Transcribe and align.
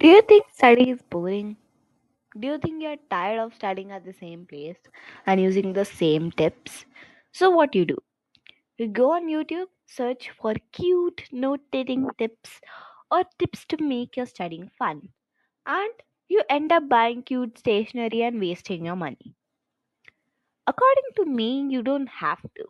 Do 0.00 0.08
you 0.08 0.20
think 0.22 0.46
study 0.52 0.90
is 0.90 1.00
boring? 1.02 1.56
Do 2.38 2.48
you 2.48 2.58
think 2.58 2.82
you're 2.82 2.96
tired 3.10 3.38
of 3.38 3.54
studying 3.54 3.92
at 3.92 4.04
the 4.04 4.12
same 4.12 4.46
place 4.46 4.78
and 5.26 5.40
using 5.40 5.72
the 5.72 5.84
same 5.84 6.32
tips? 6.32 6.86
So, 7.32 7.50
what 7.50 7.74
you 7.74 7.84
do? 7.84 7.98
You 8.78 8.88
go 8.88 9.12
on 9.12 9.28
YouTube, 9.28 9.66
search 9.86 10.30
for 10.30 10.54
cute 10.72 11.24
note 11.32 11.60
taking 11.72 12.08
tips 12.18 12.60
or 13.10 13.24
tips 13.38 13.64
to 13.66 13.76
make 13.82 14.16
your 14.16 14.26
studying 14.26 14.70
fun, 14.78 15.10
and 15.66 15.92
you 16.28 16.42
end 16.50 16.72
up 16.72 16.88
buying 16.88 17.22
cute 17.22 17.58
stationery 17.58 18.22
and 18.22 18.40
wasting 18.40 18.86
your 18.86 18.96
money. 18.96 19.34
According 20.66 21.10
to 21.16 21.26
me, 21.26 21.66
you 21.68 21.82
don't 21.82 22.08
have 22.08 22.40
to. 22.42 22.64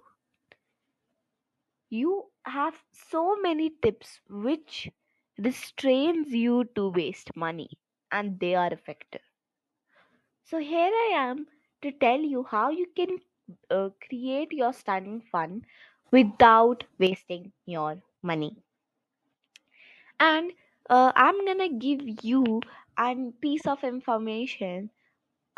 You 1.91 2.31
have 2.45 2.83
so 2.93 3.37
many 3.37 3.71
tips 3.83 4.21
which 4.29 4.91
restrains 5.43 6.33
you 6.33 6.65
to 6.77 6.91
waste 6.91 7.37
money 7.37 7.71
and 8.13 8.39
they 8.41 8.55
are 8.55 8.73
effective. 8.73 9.23
So 10.45 10.59
here 10.59 10.93
I 10.93 11.13
am 11.15 11.47
to 11.81 11.93
tell 11.93 12.21
you 12.21 12.45
how 12.45 12.71
you 12.71 12.87
can 12.95 13.21
uh, 13.71 13.91
create 14.07 14.53
your 14.53 14.73
studying 14.73 15.23
fun 15.23 15.65
without 16.11 16.85
wasting 16.99 17.53
your 17.65 18.03
money. 18.23 18.63
And 20.21 20.53
uh, 20.89 21.13
I'm 21.17 21.45
gonna 21.45 21.69
give 21.69 22.25
you 22.25 22.61
a 22.97 23.15
piece 23.41 23.67
of 23.67 23.83
information, 23.83 24.91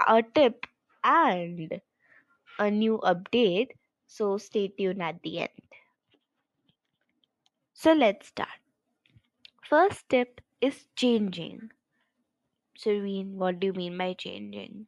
a 0.07 0.23
tip, 0.23 0.67
and 1.05 1.81
a 2.59 2.71
new 2.71 2.99
update. 3.05 3.73
So 4.07 4.39
stay 4.39 4.69
tuned 4.69 5.03
at 5.03 5.23
the 5.23 5.41
end. 5.41 5.51
So 7.75 7.93
let's 7.93 8.29
start. 8.29 8.62
First 9.63 10.11
tip 10.11 10.43
is 10.61 10.89
changing. 10.95 11.73
Surveen, 12.79 13.37
what 13.37 13.61
do 13.61 13.69
you 13.69 13.73
mean 13.73 13.97
by 13.97 14.13
changing? 14.13 14.87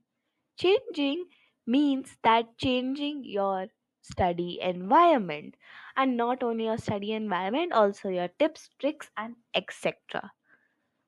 Changing 0.57 1.31
means 1.67 2.19
that 2.23 2.59
changing 2.59 3.25
your 3.25 3.69
study 4.03 4.61
environment 4.61 5.57
and 5.97 6.17
not 6.17 6.43
only 6.43 6.65
your 6.67 6.79
study 6.79 7.13
environment, 7.13 7.73
also 7.73 8.09
your 8.11 8.29
tips, 8.29 8.71
tricks, 8.79 9.11
and 9.17 9.37
etc. 9.55 10.33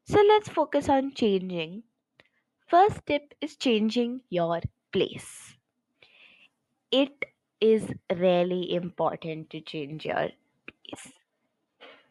So 0.06 0.22
let's 0.22 0.48
focus 0.48 0.88
on 0.88 1.14
changing. 1.14 1.84
First 2.66 3.06
tip 3.06 3.34
is 3.40 3.56
changing 3.56 4.22
your 4.30 4.60
place. 4.92 5.56
It 6.90 7.26
is 7.60 7.92
really 8.12 8.72
important 8.72 9.50
to 9.50 9.60
change 9.60 10.04
your 10.04 10.30
place 10.66 11.12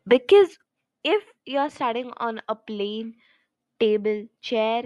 because 0.08 0.58
if 1.06 1.24
you're 1.46 1.70
studying 1.70 2.12
on 2.18 2.42
a 2.50 2.56
plain 2.56 3.16
table, 3.80 4.28
chair, 4.42 4.84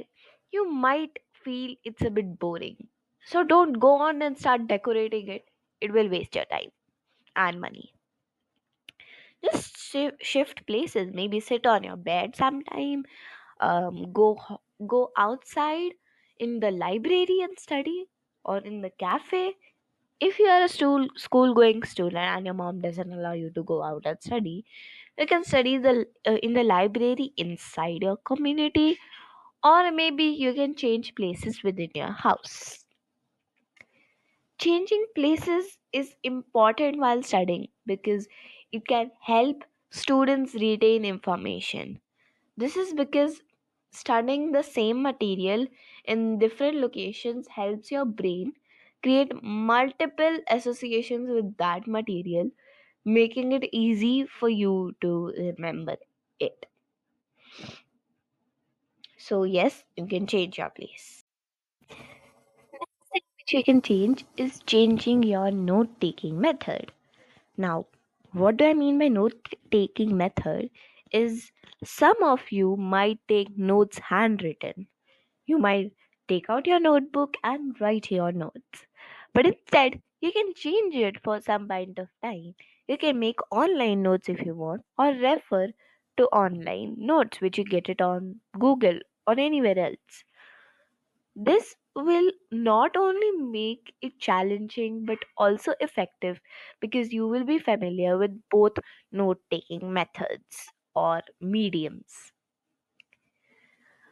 you 0.52 0.70
might 0.72 1.20
feel 1.34 1.76
it's 1.84 2.04
a 2.04 2.12
bit 2.12 2.40
boring. 2.40 2.90
So 3.26 3.44
don't 3.44 3.74
go 3.80 3.94
on 4.10 4.22
and 4.22 4.38
start 4.38 4.68
decorating 4.68 5.30
it. 5.30 5.50
It 5.82 5.94
will 5.94 6.10
waste 6.10 6.36
your 6.36 6.46
time 6.46 6.72
and 7.36 7.62
money. 7.62 7.94
Just 9.44 9.78
shi- 9.78 10.12
shift 10.22 10.66
places. 10.66 11.12
Maybe 11.14 11.40
sit 11.40 11.66
on 11.66 11.84
your 11.84 11.96
bed 11.98 12.36
sometime. 12.36 13.06
Um, 13.62 14.12
go 14.14 14.38
go 14.88 15.12
outside 15.18 15.94
in 16.40 16.60
the 16.62 16.72
library 16.72 17.42
and 17.44 17.60
study, 17.60 18.08
or 18.46 18.60
in 18.60 18.82
the 18.82 18.92
cafe. 18.92 19.56
If 20.20 20.40
you 20.40 20.48
are 20.48 20.64
a 20.64 20.70
school 20.70 21.08
school 21.18 21.54
going 21.56 21.84
student 21.84 22.18
and 22.36 22.46
your 22.46 22.56
mom 22.56 22.82
doesn't 22.82 23.14
allow 23.14 23.34
you 23.34 23.52
to 23.52 23.64
go 23.64 23.84
out 23.84 24.06
and 24.06 24.22
study, 24.22 24.66
you 25.20 25.28
can 25.28 25.44
study 25.44 25.78
the 25.78 26.08
uh, 26.26 26.38
in 26.44 26.54
the 26.54 26.64
library 26.64 27.34
inside 27.38 28.02
your 28.02 28.18
community 28.18 28.98
or 29.64 29.92
maybe 29.92 30.26
you 30.26 30.54
can 30.54 30.76
change 30.76 31.16
places 31.16 31.64
within 31.64 31.92
your 31.96 32.12
house. 32.12 32.86
Changing 34.60 35.06
places 35.16 35.80
is 35.92 36.16
important 36.24 37.00
while 37.00 37.24
studying 37.24 37.70
because 37.86 38.28
it 38.72 38.86
can 38.88 39.12
help 39.22 39.64
students 39.90 40.54
retain 40.54 41.04
information. 41.04 42.00
This 42.58 42.78
is 42.78 42.94
because 42.94 43.42
studying 43.92 44.52
the 44.54 44.64
same 44.64 45.02
material 45.04 45.68
in 46.06 46.40
different 46.40 46.78
locations 46.78 47.48
helps 47.50 47.92
your 47.92 48.06
brain 48.06 48.54
create 49.04 49.34
multiple 49.44 50.40
associations 50.50 51.30
with 51.30 51.58
that 51.58 51.88
material, 51.88 52.52
making 53.14 53.52
it 53.54 53.66
easy 53.74 54.26
for 54.26 54.50
you 54.50 54.96
to 55.02 55.28
remember 55.38 55.98
it. 56.40 56.66
So, 59.18 59.44
yes, 59.44 59.84
you 59.96 60.08
can 60.08 60.26
change 60.26 60.58
your 60.58 60.72
place. 60.72 61.24
Next 62.74 63.12
thing 63.12 63.22
which 63.38 63.54
you 63.54 63.64
can 63.64 63.82
change 63.82 64.26
is 64.36 64.60
changing 64.64 65.22
your 65.24 65.52
note 65.52 66.02
taking 66.02 66.42
method. 66.42 66.92
Now, 67.58 67.88
what 68.34 68.58
do 68.58 68.66
I 68.66 68.74
mean 68.74 69.00
by 69.00 69.10
note 69.10 69.56
taking 69.72 70.18
method? 70.18 70.72
Is 71.12 71.52
some 71.84 72.24
of 72.24 72.52
you 72.52 72.76
might 72.78 73.20
take 73.28 73.58
notes 73.58 74.00
handwritten. 74.00 74.88
You 75.46 75.60
might 75.60 75.94
take 76.28 76.50
out 76.50 76.68
your 76.68 76.80
notebook 76.80 77.36
and 77.44 77.80
write 77.82 78.12
your 78.12 78.32
notes. 78.32 78.88
But 79.34 79.46
instead, 79.48 80.02
you 80.22 80.32
can 80.32 80.54
change 80.56 80.96
it 80.96 81.22
for 81.24 81.42
some 81.42 81.68
point 81.68 82.00
of 82.00 82.10
time. 82.24 82.56
You 82.90 82.98
can 82.98 83.20
make 83.20 83.40
online 83.54 84.02
notes 84.04 84.28
if 84.28 84.42
you 84.46 84.54
want, 84.56 84.86
or 84.98 85.14
refer 85.14 85.70
to 86.18 86.28
online 86.28 86.96
notes, 86.98 87.40
which 87.40 87.58
you 87.58 87.64
get 87.64 87.88
it 87.88 88.02
on 88.02 88.42
Google 88.60 89.00
or 89.26 89.40
anywhere 89.40 89.80
else. 89.80 90.26
This 91.36 91.76
will 91.96 92.32
not 92.52 92.96
only 92.96 93.32
make 93.32 93.96
it 94.00 94.20
challenging 94.20 95.06
but 95.06 95.18
also 95.38 95.74
effective 95.80 96.40
because 96.80 97.12
you 97.12 97.28
will 97.28 97.46
be 97.46 97.58
familiar 97.58 98.16
with 98.16 98.44
both 98.52 98.74
note 99.12 99.42
taking 99.50 99.92
methods 99.92 100.68
or 100.94 101.24
mediums. 101.42 102.32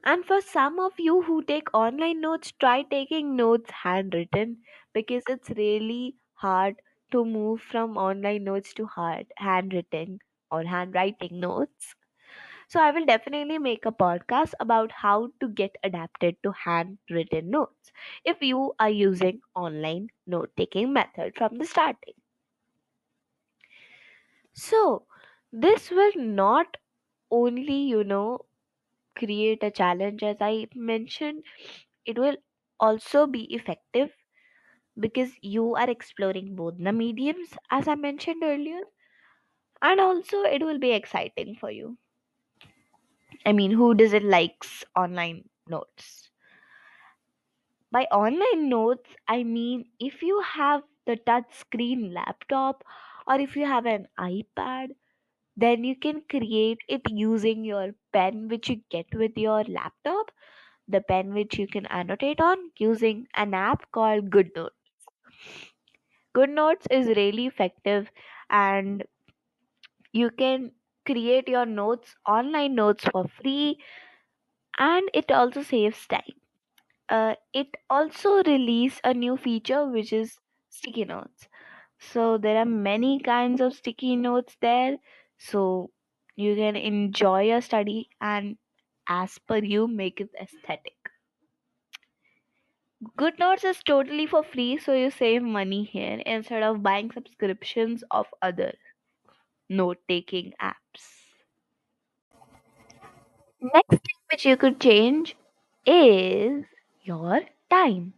And 0.03 0.25
for 0.25 0.41
some 0.41 0.79
of 0.79 0.99
you 0.99 1.21
who 1.21 1.43
take 1.43 1.71
online 1.71 2.19
notes, 2.21 2.51
try 2.51 2.81
taking 2.81 3.35
notes 3.35 3.69
handwritten 3.69 4.63
because 4.91 5.21
it's 5.29 5.51
really 5.51 6.15
hard 6.33 6.81
to 7.11 7.25
move 7.25 7.61
from 7.61 7.97
online 7.97 8.45
notes 8.45 8.73
to 8.75 8.85
hard 8.85 9.33
handwritten 9.37 10.19
or 10.51 10.63
handwriting 10.63 11.39
notes. 11.39 11.95
So 12.69 12.81
I 12.81 12.91
will 12.91 13.05
definitely 13.05 13.59
make 13.59 13.85
a 13.85 13.91
podcast 13.91 14.53
about 14.59 14.91
how 14.93 15.31
to 15.41 15.49
get 15.49 15.77
adapted 15.83 16.37
to 16.43 16.53
handwritten 16.53 17.49
notes 17.49 17.91
if 18.25 18.41
you 18.41 18.73
are 18.79 18.89
using 18.89 19.41
online 19.55 20.09
note 20.25 20.51
taking 20.57 20.93
method 20.93 21.35
from 21.37 21.57
the 21.57 21.65
starting. 21.65 22.15
So 24.55 25.07
this 25.53 25.89
will 25.89 26.11
not 26.17 26.75
only, 27.31 27.75
you 27.83 28.03
know, 28.03 28.45
create 29.15 29.63
a 29.63 29.71
challenge 29.71 30.23
as 30.23 30.37
I 30.41 30.67
mentioned, 30.75 31.45
it 32.05 32.17
will 32.19 32.37
also 32.79 33.27
be 33.27 33.53
effective 33.53 34.15
because 34.99 35.33
you 35.41 35.75
are 35.75 35.89
exploring 35.89 36.55
both 36.55 36.77
the 36.77 36.93
mediums 36.93 37.57
as 37.71 37.87
I 37.87 37.95
mentioned 37.95 38.43
earlier 38.43 38.81
and 39.81 39.99
also 39.99 40.43
it 40.43 40.61
will 40.61 40.77
be 40.79 40.91
exciting 40.91 41.55
for 41.55 41.71
you. 41.71 41.97
I 43.47 43.51
mean, 43.51 43.71
who 43.71 43.95
doesn't 43.95 44.29
likes 44.29 44.85
online 44.95 45.49
notes? 45.67 46.29
By 47.91 48.05
online 48.05 48.69
notes, 48.69 49.17
I 49.27 49.43
mean 49.43 49.91
if 49.99 50.23
you 50.23 50.39
have 50.39 50.83
the 51.03 51.17
touch 51.17 51.53
screen 51.53 52.13
laptop 52.13 52.85
or 53.27 53.41
if 53.41 53.57
you 53.57 53.65
have 53.65 53.85
an 53.85 54.07
iPad, 54.17 54.95
then 55.57 55.83
you 55.83 55.95
can 55.95 56.21
create 56.21 56.79
it 56.89 57.03
using 57.11 57.65
your 57.65 57.95
pen 58.13 58.49
which 58.49 58.69
you 58.69 58.77
get 58.89 59.13
with 59.15 59.37
your 59.37 59.63
laptop, 59.65 60.31
the 60.87 61.01
pen 61.01 61.33
which 61.33 61.59
you 61.59 61.67
can 61.67 61.87
annotate 61.87 62.41
on 62.41 62.71
using 62.77 63.27
an 63.35 63.53
app 63.53 63.91
called 63.91 64.31
GoodNotes. 64.31 64.76
GoodNotes 66.33 66.87
is 66.89 67.07
really 67.17 67.47
effective 67.47 68.09
and 68.49 69.03
you 70.11 70.29
can 70.31 70.71
create 71.05 71.47
your 71.47 71.65
notes, 71.65 72.15
online 72.25 72.75
notes 72.75 73.05
for 73.05 73.25
free, 73.27 73.77
and 74.79 75.09
it 75.13 75.31
also 75.31 75.61
saves 75.61 76.07
time. 76.07 76.33
uh, 77.09 77.35
it 77.53 77.75
also 77.89 78.43
released 78.43 79.01
a 79.05 79.13
new 79.13 79.37
feature 79.37 79.85
which 79.87 80.13
is 80.13 80.39
sticky 80.69 81.05
notes. 81.05 81.47
So 81.99 82.37
there 82.37 82.57
are 82.57 82.65
many 82.65 83.19
kinds 83.19 83.61
of 83.61 83.73
sticky 83.75 84.15
notes 84.17 84.57
there. 84.61 84.97
So 85.37 85.91
you 86.37 86.55
can 86.55 86.75
enjoy 86.77 87.43
your 87.49 87.61
study 87.61 88.09
and 88.21 88.57
as 89.09 89.39
per 89.39 89.57
you 89.59 89.87
make 89.87 90.21
it 90.21 90.31
aesthetic 90.41 90.96
GoodNotes 93.17 93.63
is 93.65 93.81
totally 93.81 94.27
for 94.27 94.43
free 94.43 94.77
so 94.77 94.93
you 94.93 95.09
save 95.09 95.41
money 95.41 95.83
here 95.83 96.21
instead 96.27 96.61
of 96.61 96.83
buying 96.83 97.11
subscriptions 97.11 98.03
of 98.11 98.27
other 98.41 98.75
note 99.69 99.99
taking 100.07 100.53
apps 100.61 101.25
next 103.61 103.89
thing 104.05 104.19
which 104.31 104.45
you 104.45 104.57
could 104.57 104.79
change 104.81 105.35
is 105.85 106.65
your 107.03 107.41
time. 107.69 108.13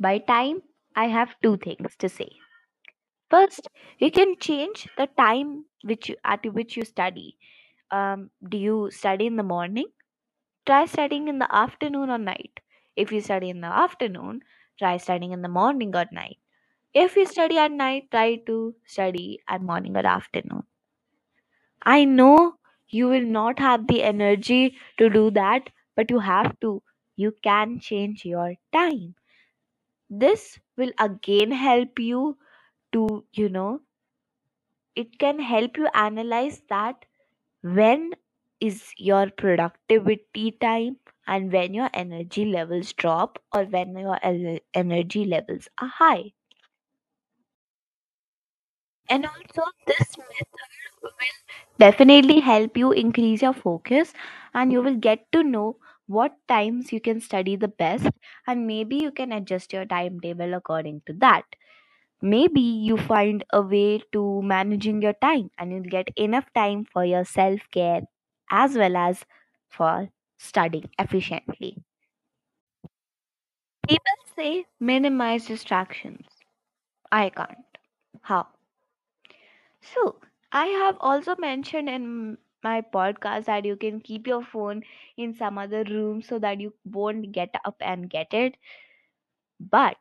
By 0.00 0.18
time, 0.18 0.62
I 0.96 1.06
have 1.08 1.36
two 1.42 1.56
things 1.58 1.96
to 1.98 2.08
say. 2.08 2.30
First, 3.30 3.68
you 3.98 4.10
can 4.10 4.36
change 4.38 4.88
the 4.98 5.08
time 5.18 5.64
which 5.82 6.08
you, 6.10 6.16
at 6.24 6.44
which 6.54 6.76
you 6.76 6.84
study. 6.84 7.36
Um, 7.90 8.30
do 8.48 8.58
you 8.58 8.90
study 8.92 9.26
in 9.26 9.36
the 9.36 9.42
morning? 9.42 9.86
Try 10.66 10.86
studying 10.86 11.28
in 11.28 11.38
the 11.38 11.54
afternoon 11.54 12.10
or 12.10 12.18
night. 12.18 12.60
If 12.96 13.12
you 13.12 13.20
study 13.20 13.50
in 13.50 13.60
the 13.60 13.68
afternoon, 13.68 14.42
try 14.78 14.96
studying 14.98 15.32
in 15.32 15.42
the 15.42 15.48
morning 15.48 15.94
or 15.96 16.06
night. 16.12 16.38
If 16.94 17.16
you 17.16 17.26
study 17.26 17.58
at 17.58 17.72
night, 17.72 18.10
try 18.10 18.36
to 18.46 18.74
study 18.86 19.40
at 19.48 19.62
morning 19.62 19.96
or 19.96 20.06
afternoon. 20.06 20.64
I 21.82 22.04
know 22.04 22.56
you 22.88 23.08
will 23.08 23.26
not 23.26 23.58
have 23.58 23.86
the 23.86 24.02
energy 24.02 24.76
to 24.98 25.10
do 25.10 25.30
that, 25.32 25.70
but 25.94 26.10
you 26.10 26.18
have 26.20 26.58
to. 26.60 26.82
You 27.16 27.32
can 27.42 27.80
change 27.80 28.24
your 28.24 28.54
time. 28.72 29.14
This 30.08 30.58
will 30.76 30.92
again 30.98 31.52
help 31.52 31.98
you 31.98 32.38
to, 32.92 33.24
you 33.32 33.48
know, 33.48 33.80
it 34.94 35.18
can 35.18 35.38
help 35.40 35.76
you 35.76 35.88
analyze 35.94 36.62
that 36.68 37.04
when 37.62 38.12
is 38.60 38.92
your 38.98 39.30
productivity 39.30 40.52
time 40.52 40.98
and 41.26 41.52
when 41.52 41.74
your 41.74 41.90
energy 41.94 42.44
levels 42.44 42.92
drop 42.92 43.42
or 43.54 43.64
when 43.64 43.96
your 43.96 44.18
energy 44.74 45.24
levels 45.24 45.68
are 45.80 45.88
high. 45.88 46.32
And 49.10 49.26
also, 49.26 49.62
this 49.86 50.16
method 50.16 50.46
will 51.02 51.10
definitely 51.78 52.40
help 52.40 52.76
you 52.76 52.92
increase 52.92 53.42
your 53.42 53.52
focus 53.52 54.12
and 54.54 54.72
you 54.72 54.82
will 54.82 54.96
get 54.96 55.30
to 55.32 55.42
know 55.42 55.76
what 56.06 56.36
times 56.48 56.92
you 56.92 57.00
can 57.00 57.20
study 57.20 57.56
the 57.56 57.68
best 57.68 58.08
and 58.46 58.66
maybe 58.66 58.96
you 58.96 59.12
can 59.12 59.32
adjust 59.32 59.72
your 59.72 59.84
timetable 59.86 60.54
according 60.54 61.02
to 61.06 61.12
that 61.14 61.44
maybe 62.22 62.60
you 62.60 62.96
find 62.98 63.44
a 63.52 63.62
way 63.62 64.00
to 64.12 64.42
managing 64.42 65.02
your 65.02 65.14
time 65.14 65.50
and 65.58 65.72
you'll 65.72 65.82
get 65.98 66.08
enough 66.16 66.52
time 66.54 66.84
for 66.84 67.04
your 67.04 67.24
self 67.24 67.60
care 67.72 68.02
as 68.50 68.76
well 68.76 68.96
as 68.96 69.24
for 69.70 70.10
studying 70.38 70.90
efficiently 70.98 71.76
people 73.86 74.16
say 74.34 74.64
minimize 74.80 75.46
distractions 75.46 76.26
i 77.12 77.28
can't 77.30 77.78
how 78.22 78.46
So, 79.82 80.20
I 80.52 80.68
have 80.68 80.96
also 81.00 81.36
mentioned 81.36 81.90
in 81.90 82.38
my 82.62 82.80
podcast 82.80 83.44
that 83.44 83.66
you 83.66 83.76
can 83.76 84.00
keep 84.00 84.26
your 84.26 84.42
phone 84.42 84.84
in 85.18 85.34
some 85.34 85.58
other 85.58 85.84
room 85.84 86.22
so 86.22 86.38
that 86.38 86.60
you 86.62 86.72
won't 86.86 87.32
get 87.32 87.54
up 87.66 87.76
and 87.80 88.08
get 88.08 88.32
it. 88.32 88.56
But 89.60 89.96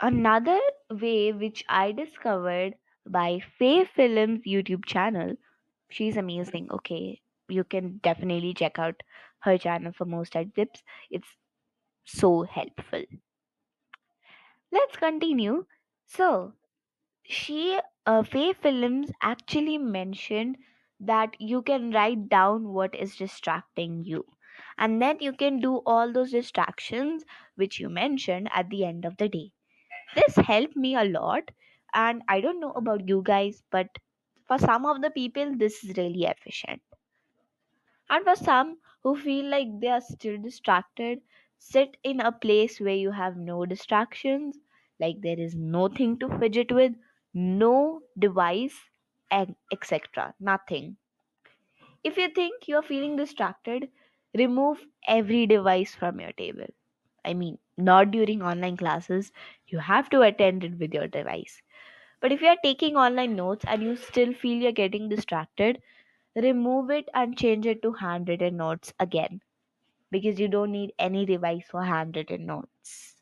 another 0.00 0.60
way 0.90 1.32
which 1.32 1.64
I 1.68 1.92
discovered 1.92 2.76
by 3.06 3.40
Faye 3.40 3.84
Films 3.84 4.42
YouTube 4.44 4.86
channel, 4.86 5.36
she's 5.90 6.16
amazing. 6.16 6.70
Okay, 6.72 7.22
you 7.48 7.64
can 7.64 7.98
definitely 7.98 8.54
check 8.54 8.78
out 8.78 9.02
her 9.40 9.58
channel 9.58 9.92
for 9.92 10.04
most 10.04 10.32
tips. 10.32 10.82
It's 11.10 11.36
so 12.04 12.42
helpful. 12.44 13.04
Let's 14.72 14.96
continue. 14.96 15.66
So, 16.06 16.54
she 17.24 17.80
uh, 18.06 18.22
Faye 18.24 18.52
Films 18.54 19.12
actually 19.22 19.78
mentioned 19.78 20.58
that 21.00 21.40
you 21.40 21.62
can 21.62 21.92
write 21.92 22.28
down 22.28 22.68
what 22.72 22.94
is 22.94 23.16
distracting 23.16 24.04
you 24.04 24.24
and 24.78 25.02
then 25.02 25.18
you 25.20 25.32
can 25.32 25.60
do 25.60 25.78
all 25.86 26.12
those 26.12 26.32
distractions 26.32 27.24
which 27.56 27.80
you 27.80 27.88
mentioned 27.90 28.48
at 28.52 28.70
the 28.70 28.84
end 28.84 29.04
of 29.04 29.16
the 29.18 29.28
day 29.28 29.52
this 30.16 30.36
helped 30.36 30.76
me 30.76 30.94
a 30.96 31.04
lot 31.04 31.50
and 31.94 32.22
i 32.28 32.40
don't 32.40 32.60
know 32.60 32.72
about 32.72 33.08
you 33.08 33.22
guys 33.24 33.62
but 33.70 33.98
for 34.46 34.58
some 34.58 34.86
of 34.86 35.02
the 35.02 35.10
people 35.10 35.56
this 35.56 35.84
is 35.84 35.96
really 35.98 36.24
efficient 36.24 36.82
and 38.10 38.24
for 38.24 38.36
some 38.36 38.78
who 39.02 39.16
feel 39.16 39.46
like 39.46 39.80
they 39.80 39.88
are 39.88 40.00
still 40.00 40.38
distracted, 40.40 41.22
sit 41.58 41.96
in 42.02 42.20
a 42.20 42.32
place 42.32 42.80
where 42.80 42.94
you 42.96 43.10
have 43.12 43.36
no 43.36 43.66
distractions, 43.66 44.58
like 45.00 45.20
there 45.22 45.38
is 45.40 45.54
nothing 45.54 46.18
to 46.18 46.28
fidget 46.38 46.72
with, 46.72 46.94
no 47.34 48.02
device, 48.18 48.90
and 49.30 49.56
etc. 49.72 50.34
Nothing. 50.40 50.96
If 52.02 52.16
you 52.16 52.28
think 52.28 52.66
you 52.66 52.74
are 52.74 52.82
feeling 52.82 53.14
distracted, 53.14 53.92
remove 54.34 54.84
every 55.06 55.46
device 55.46 55.94
from 55.94 56.18
your 56.18 56.32
table. 56.32 56.66
I 57.24 57.34
mean, 57.34 57.58
not 57.76 58.10
during 58.10 58.42
online 58.42 58.76
classes, 58.76 59.32
you 59.68 59.78
have 59.78 60.10
to 60.10 60.22
attend 60.22 60.64
it 60.64 60.78
with 60.78 60.92
your 60.92 61.06
device. 61.06 61.62
But 62.20 62.32
if 62.32 62.42
you 62.42 62.48
are 62.48 62.56
taking 62.64 62.96
online 62.96 63.36
notes 63.36 63.64
and 63.68 63.82
you 63.82 63.96
still 63.96 64.32
feel 64.34 64.62
you're 64.62 64.72
getting 64.72 65.08
distracted, 65.08 65.82
remove 66.42 66.90
it 66.90 67.08
and 67.14 67.36
change 67.38 67.66
it 67.66 67.82
to 67.82 67.92
handwritten 67.92 68.56
notes 68.56 68.92
again 69.00 69.40
because 70.10 70.38
you 70.40 70.48
don't 70.48 70.72
need 70.72 70.92
any 70.98 71.26
device 71.26 71.66
for 71.70 71.84
handwritten 71.84 72.46
notes. 72.46 73.16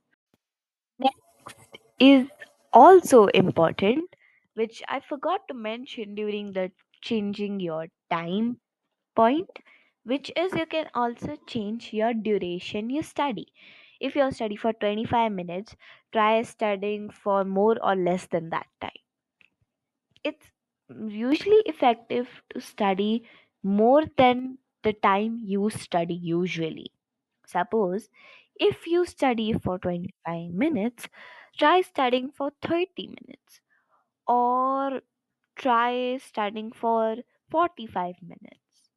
Next 0.98 1.78
is 1.98 2.28
also 2.72 3.26
important, 3.28 4.14
which 4.54 4.82
I 4.88 5.00
forgot 5.00 5.48
to 5.48 5.54
mention 5.54 6.14
during 6.14 6.52
the 6.52 6.72
changing 7.00 7.60
your 7.60 7.88
time 8.10 8.60
point, 9.14 9.50
which 10.04 10.30
is 10.36 10.52
you 10.54 10.66
can 10.66 10.90
also 10.94 11.36
change 11.46 11.92
your 11.92 12.14
duration 12.14 12.90
you 12.90 13.02
study. 13.02 13.46
If 14.00 14.16
you 14.16 14.30
study 14.32 14.56
for 14.56 14.72
25 14.72 15.32
minutes, 15.32 15.76
try 16.12 16.42
studying 16.42 17.10
for 17.10 17.44
more 17.44 17.76
or 17.82 17.96
less 17.96 18.26
than 18.26 18.50
that 18.50 18.66
time. 18.80 19.02
It's 20.22 20.52
usually 20.88 21.62
effective 21.66 22.42
to 22.50 22.60
study 22.60 23.28
more 23.62 24.04
than 24.16 24.58
the 24.82 24.92
time 24.92 25.38
you 25.42 25.70
study 25.70 26.14
usually. 26.14 26.90
Suppose 27.46 28.10
if 28.56 28.86
you 28.86 29.06
study 29.06 29.52
for 29.54 29.78
25 29.78 30.52
minutes, 30.52 31.08
try 31.58 31.80
studying 31.82 32.30
for 32.32 32.52
30 32.62 33.08
minutes 33.08 33.60
or 34.28 35.02
try 35.56 36.18
studying 36.18 36.72
for 36.72 37.16
45 37.50 38.16
minutes. 38.22 38.90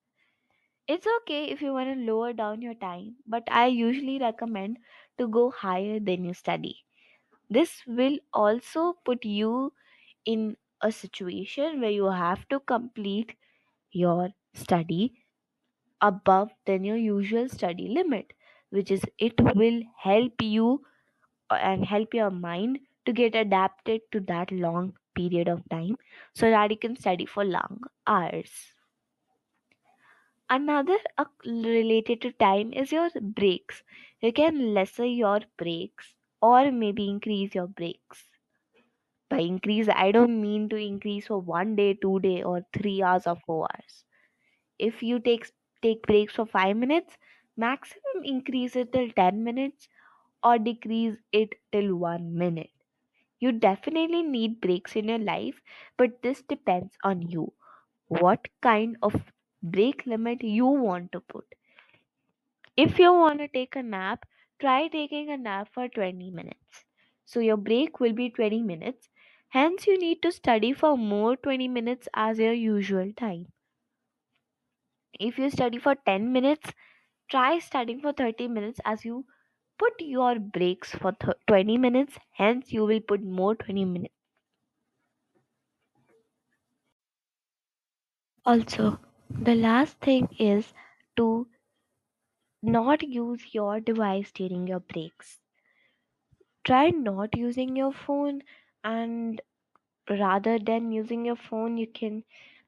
It's 0.87 1.07
okay 1.19 1.45
if 1.45 1.61
you 1.61 1.71
want 1.73 1.87
to 1.93 1.95
lower 2.11 2.33
down 2.33 2.61
your 2.61 2.73
time, 2.73 3.17
but 3.25 3.43
I 3.49 3.67
usually 3.67 4.19
recommend 4.19 4.79
to 5.17 5.27
go 5.27 5.51
higher 5.51 5.99
than 6.01 6.25
you 6.25 6.33
study. 6.33 6.85
This 7.49 7.83
will 7.87 8.19
also 8.33 8.93
put 9.05 9.25
you 9.25 9.73
in 10.25 10.57
a 10.81 10.91
situation 10.91 11.81
where 11.81 11.91
you 11.91 12.05
have 12.05 12.47
to 12.49 12.59
complete 12.59 13.35
your 13.91 14.29
study 14.53 15.23
above 16.01 16.51
than 16.65 16.83
your 16.83 16.97
usual 16.97 17.47
study 17.49 17.87
limit 17.87 18.33
which 18.69 18.91
is 18.91 19.01
it 19.17 19.33
will 19.55 19.81
help 19.97 20.41
you 20.41 20.83
uh, 21.51 21.55
and 21.55 21.85
help 21.85 22.13
your 22.13 22.31
mind 22.31 22.79
to 23.05 23.13
get 23.13 23.35
adapted 23.35 24.01
to 24.11 24.19
that 24.21 24.51
long 24.51 24.93
period 25.15 25.47
of 25.47 25.67
time 25.69 25.97
so 26.33 26.49
that 26.51 26.71
you 26.71 26.77
can 26.77 26.95
study 26.95 27.25
for 27.25 27.45
long 27.45 27.81
hours. 28.07 28.73
Another 30.47 30.99
uh, 31.17 31.25
related 31.43 32.21
to 32.21 32.31
time 32.33 32.71
is 32.71 32.91
your 32.91 33.09
breaks. 33.19 33.81
You 34.21 34.31
can 34.31 34.75
lesser 34.75 35.05
your 35.05 35.39
breaks 35.57 36.13
or 36.39 36.71
maybe 36.71 37.09
increase 37.09 37.55
your 37.55 37.65
breaks 37.65 38.29
by 39.39 39.45
increase. 39.47 39.89
I 39.89 40.11
don't 40.11 40.41
mean 40.41 40.69
to 40.69 40.77
increase 40.77 41.27
for 41.27 41.39
one 41.39 41.75
day 41.75 41.93
two 41.93 42.19
day 42.21 42.43
or 42.43 42.65
three 42.73 43.01
hours 43.03 43.27
or 43.27 43.37
four 43.45 43.67
hours. 43.73 44.05
If 44.77 45.03
you 45.03 45.19
take 45.19 45.47
take 45.81 46.03
breaks 46.07 46.35
for 46.35 46.45
5 46.45 46.75
minutes 46.77 47.17
maximum 47.57 48.23
increase 48.25 48.75
it 48.75 48.91
till 48.93 49.09
10 49.11 49.43
minutes 49.43 49.87
or 50.43 50.57
decrease 50.59 51.17
it 51.31 51.55
till 51.71 51.95
1 51.95 52.33
minute. 52.37 52.71
You 53.39 53.51
definitely 53.53 54.23
need 54.23 54.61
breaks 54.61 54.95
in 54.95 55.09
your 55.09 55.19
life 55.19 55.61
but 55.97 56.21
this 56.23 56.41
depends 56.43 56.97
on 57.03 57.21
you. 57.21 57.53
What 58.07 58.47
kind 58.61 58.97
of 59.03 59.33
break 59.63 60.05
limit 60.05 60.43
you 60.43 60.67
want 60.67 61.11
to 61.13 61.21
put. 61.21 61.45
If 62.75 62.97
you 62.97 63.13
want 63.13 63.39
to 63.41 63.47
take 63.47 63.75
a 63.75 63.83
nap 63.83 64.25
try 64.59 64.87
taking 64.87 65.29
a 65.29 65.37
nap 65.37 65.69
for 65.71 65.87
20 65.87 66.31
minutes. 66.31 66.83
So 67.25 67.39
your 67.41 67.57
break 67.57 67.99
will 67.99 68.13
be 68.13 68.31
20 68.31 68.63
minutes 68.63 69.07
hence 69.49 69.85
you 69.87 69.97
need 69.99 70.21
to 70.23 70.31
study 70.31 70.73
for 70.73 70.97
more 70.97 71.35
20 71.37 71.67
minutes 71.67 72.09
as 72.15 72.39
your 72.39 72.53
usual 72.53 73.13
time 73.13 73.47
if 75.19 75.37
you 75.37 75.47
study 75.51 75.77
for 75.77 75.93
10 75.93 76.31
minutes 76.33 76.73
Try 77.29 77.59
studying 77.59 78.01
for 78.01 78.13
30 78.13 78.47
minutes 78.47 78.79
as 78.85 79.05
you 79.05 79.25
put 79.77 79.93
your 79.99 80.39
breaks 80.39 80.95
for 80.95 81.11
th- 81.13 81.37
20 81.47 81.77
minutes, 81.77 82.19
hence, 82.33 82.71
you 82.71 82.85
will 82.85 83.01
put 83.01 83.21
more 83.23 83.55
20 83.55 83.85
minutes. 83.85 84.15
Also, 88.45 88.99
the 89.29 89.55
last 89.55 89.97
thing 90.01 90.27
is 90.37 90.73
to 91.15 91.47
not 92.63 93.03
use 93.03 93.53
your 93.53 93.81
device 93.81 94.31
during 94.31 94.65
your 94.65 94.79
breaks. 94.79 95.41
Try 96.63 96.91
not 96.91 97.35
using 97.35 97.75
your 97.75 97.91
phone 97.91 98.43
and 98.83 99.41
rather 100.09 100.59
than 100.59 100.91
using 100.91 101.25
your 101.25 101.35
phone 101.35 101.77
you 101.77 101.87
can 101.87 102.23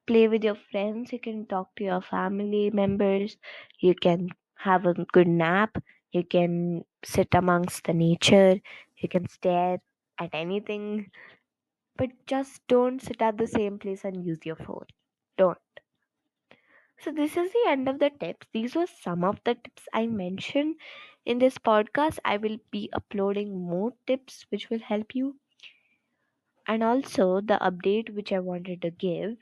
play 0.06 0.28
with 0.28 0.44
your 0.44 0.56
friends, 0.56 1.12
you 1.12 1.18
can 1.20 1.46
talk 1.46 1.74
to 1.76 1.84
your 1.84 2.00
family 2.02 2.70
members, 2.70 3.36
you 3.80 3.94
can 3.94 4.28
have 4.56 4.86
a 4.86 4.94
good 5.12 5.28
nap, 5.28 5.82
you 6.12 6.24
can 6.24 6.84
sit 7.04 7.28
amongst 7.34 7.84
the 7.84 7.94
nature, 7.94 8.60
you 8.98 9.08
can 9.08 9.28
stare 9.28 9.80
at 10.18 10.30
anything, 10.34 11.10
but 11.96 12.10
just 12.26 12.66
don't 12.68 13.00
sit 13.02 13.22
at 13.22 13.38
the 13.38 13.46
same 13.46 13.78
place 13.78 14.04
and 14.04 14.24
use 14.26 14.40
your 14.44 14.56
phone. 14.56 14.86
Don't. 15.38 15.58
So, 16.98 17.12
this 17.12 17.36
is 17.36 17.52
the 17.52 17.64
end 17.68 17.86
of 17.86 17.98
the 17.98 18.08
tips. 18.08 18.46
These 18.54 18.74
were 18.74 18.86
some 18.86 19.24
of 19.24 19.44
the 19.44 19.56
tips 19.56 19.86
I 19.92 20.06
mentioned 20.06 20.76
in 21.26 21.38
this 21.38 21.58
podcast. 21.58 22.18
I 22.24 22.38
will 22.38 22.60
be 22.70 22.88
uploading 22.94 23.60
more 23.60 23.92
tips 24.06 24.46
which 24.48 24.70
will 24.70 24.78
help 24.80 25.14
you. 25.14 25.38
And 26.66 26.82
also, 26.82 27.40
the 27.40 27.56
update 27.62 28.10
which 28.14 28.32
I 28.32 28.40
wanted 28.40 28.82
to 28.82 28.90
give 28.90 29.36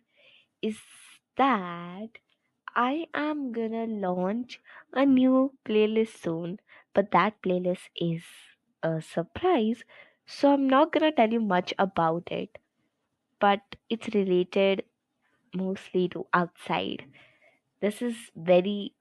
is 0.62 0.80
that 1.36 2.08
I 2.76 3.08
am 3.14 3.52
gonna 3.52 3.86
launch 3.86 4.60
a 4.92 5.06
new 5.06 5.54
playlist 5.64 6.18
soon, 6.18 6.60
but 6.94 7.10
that 7.12 7.42
playlist 7.42 7.90
is 7.96 8.24
a 8.82 9.02
surprise, 9.02 9.84
so 10.26 10.52
I'm 10.54 10.68
not 10.68 10.92
gonna 10.92 11.12
tell 11.12 11.32
you 11.32 11.40
much 11.40 11.74
about 11.78 12.32
it. 12.32 12.58
But 13.40 13.76
it's 13.90 14.14
related 14.14 14.84
mostly 15.54 16.08
to 16.10 16.26
outside. 16.34 17.04
This 17.80 18.02
is 18.02 18.30
very 18.36 18.94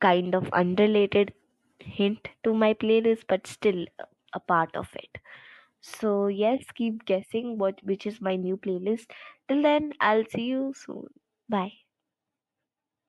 kind 0.00 0.34
of 0.36 0.48
unrelated 0.52 1.32
hint 1.80 2.28
to 2.44 2.54
my 2.54 2.74
playlist, 2.74 3.24
but 3.28 3.46
still 3.46 3.86
a 4.32 4.38
part 4.40 4.74
of 4.76 4.94
it. 4.94 5.18
So 5.84 6.26
yes, 6.26 6.64
keep 6.72 7.04
guessing 7.04 7.58
what 7.58 7.80
which 7.84 8.06
is 8.08 8.20
my 8.20 8.34
new 8.34 8.56
playlist. 8.56 9.12
Till 9.46 9.62
then, 9.62 9.92
I'll 10.00 10.24
see 10.24 10.46
you 10.46 10.72
soon. 10.74 11.06
Bye. 11.48 11.83